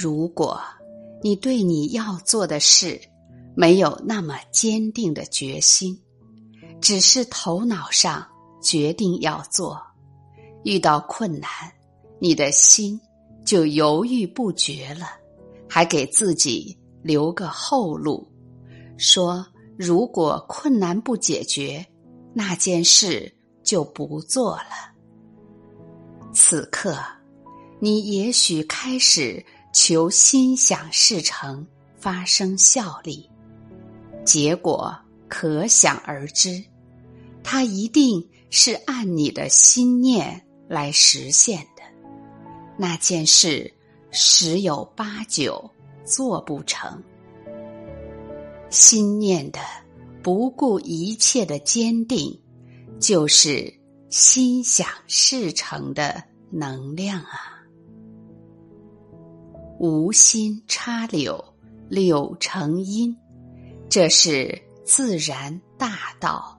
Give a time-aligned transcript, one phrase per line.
[0.00, 0.60] 如果
[1.20, 3.00] 你对你要做的事
[3.56, 6.00] 没有那么坚定的决心，
[6.80, 8.24] 只是头脑上
[8.62, 9.76] 决定要做，
[10.62, 11.50] 遇到困难，
[12.20, 13.00] 你的心
[13.44, 15.08] 就犹豫不决了，
[15.68, 18.24] 还给自己留个后路，
[18.96, 19.44] 说
[19.76, 21.84] 如果困难不解决，
[22.32, 24.94] 那件事就不做了。
[26.32, 26.96] 此刻，
[27.80, 29.44] 你也许开始。
[29.72, 33.28] 求心想事成，发生效力，
[34.24, 34.94] 结果
[35.28, 36.64] 可想而知，
[37.42, 41.82] 它一定是按你的心念来实现的。
[42.76, 43.72] 那件事
[44.10, 45.70] 十有八九
[46.04, 47.02] 做不成。
[48.70, 49.60] 心念的
[50.22, 52.38] 不顾一切的坚定，
[53.00, 53.72] 就是
[54.10, 57.57] 心想事成的能量啊。
[59.78, 61.42] 无心插柳，
[61.88, 63.16] 柳成荫，
[63.88, 66.58] 这是自然大道。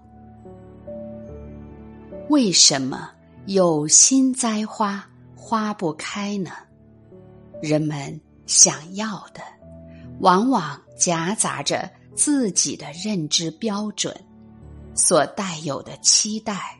[2.30, 3.12] 为什么
[3.46, 6.52] 有心栽花花不开呢？
[7.62, 9.42] 人们想要的，
[10.22, 14.16] 往往夹杂着自己的认知标准，
[14.96, 16.80] 所带有的期待，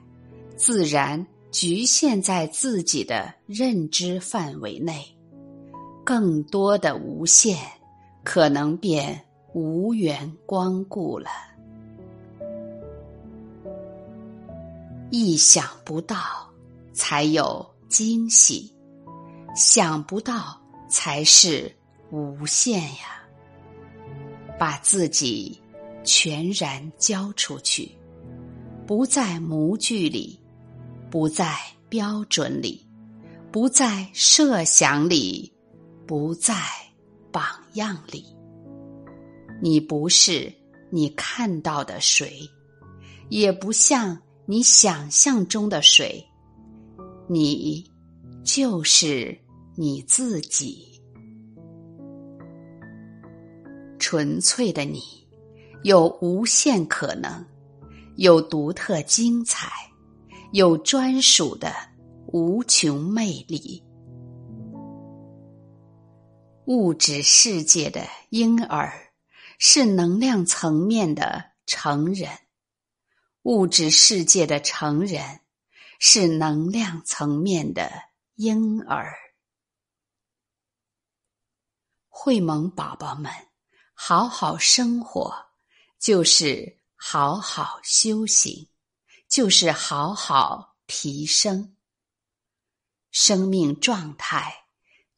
[0.56, 5.04] 自然局限在自己的认知范围内。
[6.10, 7.56] 更多的无限，
[8.24, 11.30] 可能便无缘光顾了。
[15.12, 16.18] 意想不到，
[16.94, 18.74] 才有惊喜；
[19.56, 21.72] 想不到，才是
[22.10, 23.22] 无限呀！
[24.58, 25.62] 把自己
[26.04, 27.96] 全然交出去，
[28.88, 30.42] 不在模具里，
[31.12, 31.56] 不在
[31.88, 32.84] 标准里，
[33.52, 35.54] 不在设想里。
[36.10, 36.56] 不在
[37.32, 38.26] 榜样里，
[39.62, 40.52] 你不是
[40.90, 42.50] 你看到的谁，
[43.30, 46.26] 也不像你想象中的谁，
[47.28, 47.88] 你
[48.44, 49.38] 就是
[49.76, 51.00] 你自己，
[54.00, 55.04] 纯粹的你，
[55.84, 57.46] 有无限可能，
[58.16, 59.70] 有独特精彩，
[60.54, 61.72] 有专属的
[62.34, 63.84] 无穷魅力。
[66.70, 69.12] 物质世界的婴儿
[69.58, 72.42] 是能量层面的成人，
[73.42, 75.42] 物质世界的成人
[75.98, 77.92] 是能量层面的
[78.36, 79.18] 婴儿。
[82.08, 83.34] 会萌宝宝们，
[83.96, 85.48] 好好生活，
[85.98, 88.70] 就是好好修行，
[89.28, 91.76] 就是好好提升
[93.10, 94.69] 生命状态。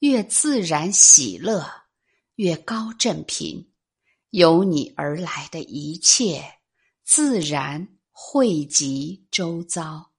[0.02, 1.84] 越自然喜乐，
[2.34, 3.72] 越高振频，
[4.32, 6.58] 由你而来的一切
[7.04, 10.10] 自然汇集周遭，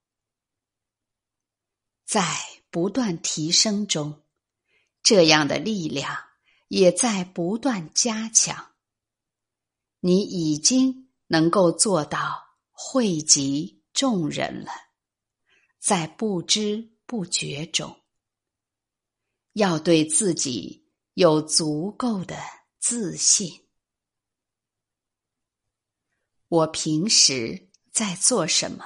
[2.05, 2.25] 在
[2.71, 4.23] 不断提升中，
[5.03, 6.17] 这样的力量
[6.69, 8.75] 也在不断加强。
[9.99, 14.71] 你已经能够做到汇集众人了，
[15.81, 18.02] 在不知不觉中。
[19.55, 22.37] 要对自己有足够的
[22.79, 23.67] 自信。
[26.49, 28.85] 我平时在做什么？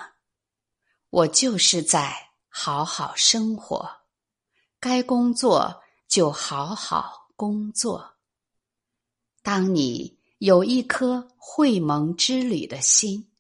[1.10, 3.88] 我就是在好好生活，
[4.78, 8.19] 该工作就好好工作。
[9.43, 13.33] 当你有一颗会盟之旅的心，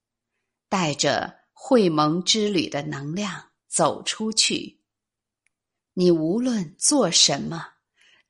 [0.68, 4.80] 带着会盟之旅的能量走出去。
[5.98, 7.72] 你无论做什么，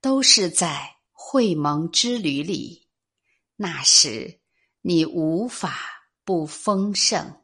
[0.00, 2.86] 都是在会盟之旅里。
[3.56, 4.40] 那时，
[4.82, 5.76] 你无法
[6.22, 7.42] 不丰盛。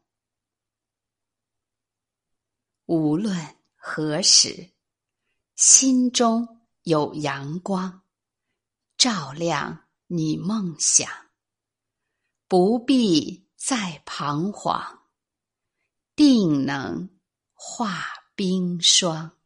[2.87, 4.70] 无论何时，
[5.56, 8.05] 心中有阳光，
[8.96, 11.11] 照亮你梦想，
[12.46, 15.02] 不必再彷徨，
[16.14, 17.11] 定能
[17.55, 18.05] 化
[18.37, 19.37] 冰霜。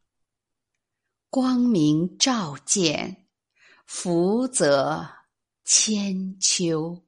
[1.29, 3.27] 光明照见，
[3.85, 5.07] 福泽
[5.65, 7.06] 千秋。